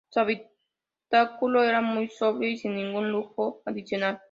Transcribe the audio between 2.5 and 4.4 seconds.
sin ningún lujo adicional.